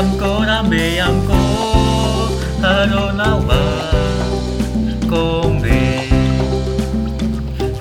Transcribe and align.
amko 0.00 0.30
dame 0.48 0.84
amko 1.06 1.38
haronawa 2.62 3.60
kombe 5.10 5.78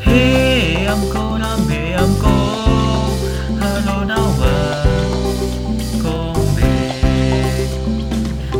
he 0.06 0.22
amko 0.94 1.26
dame 1.44 1.82
amko 2.04 2.36
haronawa 3.62 4.54
kombe 6.04 6.74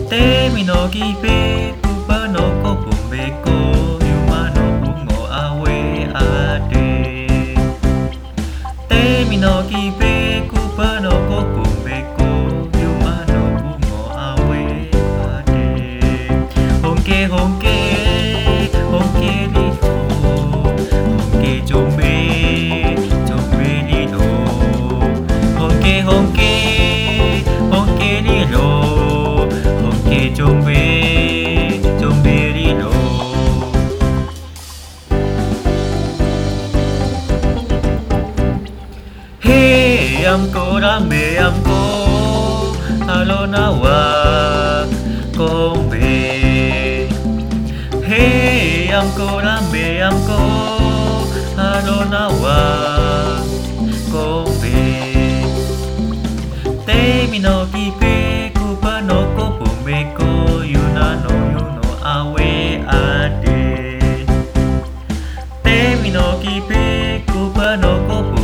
te 0.10 0.24
mi 0.54 0.64
no 0.72 0.80
kipe 0.96 1.38
kupa 1.84 2.20
no 2.34 2.46
ko 2.62 2.72
pumbe 2.84 3.24
ko. 3.46 3.65
Hiamko 39.46 40.80
ramiamko 40.84 41.80
alonawa 43.16 43.98
kombe 45.38 46.14
Hiamko 48.08 49.28
ramiamko 49.46 50.40
alonawa 51.68 52.58
kombe 54.12 54.78
Te 56.86 57.28
mino 57.32 57.66
kipe 57.74 58.52
kupa 58.58 59.02
no 59.02 59.20
kopumeko 59.38 60.30
yuna 60.74 61.08
no 61.24 61.34
yuno 61.54 61.88
awe 62.16 62.82
ade 62.88 63.62
Te 65.64 65.78
mino 66.02 66.26
kipe 66.42 66.84
kupa 67.32 67.78
no 67.78 67.94
kopumeko 68.08 68.35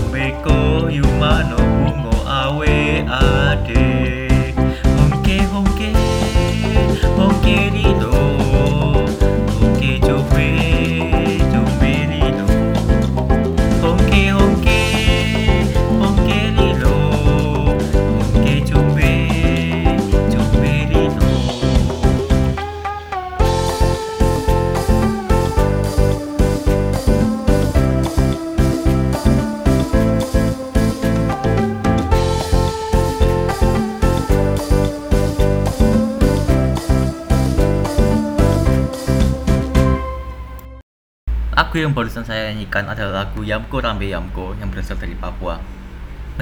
Lagu 41.61 41.77
yang 41.77 41.93
barusan 41.93 42.25
saya 42.25 42.49
nyanyikan 42.49 42.89
adalah 42.89 43.21
lagu 43.21 43.45
Yamko 43.45 43.85
Rambe 43.85 44.09
Yamko 44.09 44.57
yang 44.57 44.73
berasal 44.73 44.97
dari 44.97 45.13
Papua. 45.13 45.61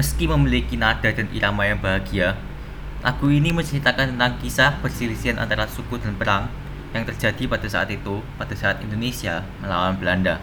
Meski 0.00 0.24
memiliki 0.24 0.80
nada 0.80 1.12
dan 1.12 1.28
irama 1.36 1.68
yang 1.68 1.76
bahagia, 1.76 2.40
lagu 3.04 3.28
ini 3.28 3.52
menceritakan 3.52 4.16
tentang 4.16 4.40
kisah 4.40 4.80
perselisihan 4.80 5.36
antara 5.36 5.68
suku 5.68 6.00
dan 6.00 6.16
perang 6.16 6.48
yang 6.96 7.04
terjadi 7.04 7.52
pada 7.52 7.68
saat 7.68 7.92
itu, 7.92 8.24
pada 8.40 8.56
saat 8.56 8.80
Indonesia 8.80 9.44
melawan 9.60 10.00
Belanda. 10.00 10.40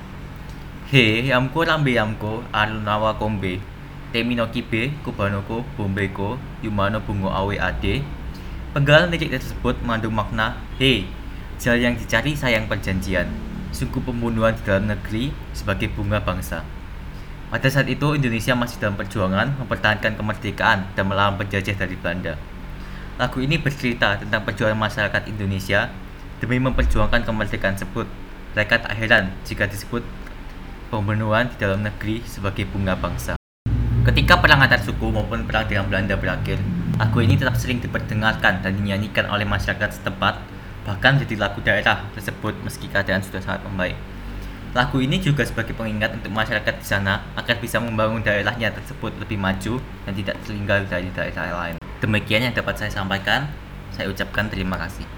He, 0.93 1.25
Yamko 1.25 1.65
Rambe 1.65 1.97
Yamko, 1.97 2.45
Arunawa 2.53 3.17
Kombe, 3.17 3.57
Temino 4.13 4.45
Kibe, 4.53 4.93
Kubanoko, 5.01 5.65
Bombeko, 5.73 6.37
Yumano 6.61 7.01
Bungo 7.01 7.33
Awe 7.33 7.57
Ade. 7.57 8.05
Penggalan 8.77 9.09
lirik 9.09 9.41
tersebut 9.41 9.81
mengandung 9.81 10.13
makna, 10.13 10.53
Hei, 10.77 11.09
jalan 11.57 11.81
yang 11.81 11.95
dicari 11.97 12.37
sayang 12.37 12.69
perjanjian, 12.69 13.25
sungguh 13.71 14.03
pembunuhan 14.03 14.55
di 14.55 14.61
dalam 14.63 14.87
negeri 14.91 15.31
sebagai 15.55 15.91
bunga 15.91 16.21
bangsa. 16.23 16.63
Pada 17.47 17.67
saat 17.71 17.87
itu 17.87 18.11
Indonesia 18.11 18.51
masih 18.59 18.75
dalam 18.83 18.99
perjuangan 18.99 19.55
mempertahankan 19.63 20.19
kemerdekaan 20.19 20.91
dan 20.99 21.03
melawan 21.07 21.39
penjajah 21.39 21.79
dari 21.79 21.95
Belanda. 21.95 22.35
Lagu 23.15 23.39
ini 23.39 23.55
bercerita 23.55 24.19
tentang 24.19 24.43
perjuangan 24.43 24.75
masyarakat 24.75 25.31
Indonesia 25.31 25.87
demi 26.43 26.59
memperjuangkan 26.59 27.23
kemerdekaan 27.23 27.79
tersebut. 27.79 28.05
Mereka 28.51 28.83
tak 28.83 28.93
heran 28.99 29.31
jika 29.47 29.63
disebut 29.65 30.03
pembunuhan 30.91 31.47
di 31.47 31.55
dalam 31.55 31.83
negeri 31.83 32.21
sebagai 32.27 32.67
bunga 32.67 32.99
bangsa. 32.99 33.39
Ketika 34.07 34.39
perang 34.39 34.63
antar 34.63 34.79
suku 34.79 35.11
maupun 35.11 35.43
perang 35.43 35.67
dengan 35.67 35.87
Belanda 35.87 36.15
berakhir, 36.15 36.59
lagu 36.95 37.19
ini 37.19 37.35
tetap 37.35 37.59
sering 37.59 37.83
diperdengarkan 37.83 38.63
dan 38.63 38.71
dinyanyikan 38.75 39.27
oleh 39.27 39.43
masyarakat 39.43 39.99
setempat, 39.99 40.39
bahkan 40.87 41.19
jadi 41.19 41.35
lagu 41.35 41.59
daerah 41.59 42.07
tersebut 42.15 42.55
meski 42.63 42.87
keadaan 42.87 43.19
sudah 43.19 43.43
sangat 43.43 43.67
membaik. 43.67 43.99
Lagu 44.71 45.03
ini 45.03 45.19
juga 45.19 45.43
sebagai 45.43 45.75
pengingat 45.75 46.15
untuk 46.15 46.31
masyarakat 46.31 46.79
di 46.79 46.85
sana 46.87 47.27
agar 47.35 47.59
bisa 47.59 47.83
membangun 47.83 48.23
daerahnya 48.23 48.71
tersebut 48.71 49.11
lebih 49.19 49.35
maju 49.35 49.83
dan 50.07 50.13
tidak 50.15 50.39
tertinggal 50.47 50.79
dari 50.87 51.11
daerah 51.11 51.51
lain. 51.51 51.75
Demikian 51.99 52.47
yang 52.47 52.55
dapat 52.55 52.79
saya 52.79 52.91
sampaikan. 52.93 53.51
Saya 53.91 54.07
ucapkan 54.07 54.47
terima 54.47 54.79
kasih. 54.79 55.16